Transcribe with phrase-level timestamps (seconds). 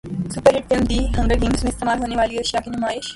[0.03, 3.09] super hit film The Hunger Games میں استعمال ہونیوالی اشیاء کی نمائش